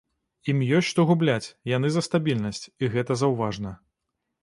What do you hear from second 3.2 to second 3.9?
заўважна.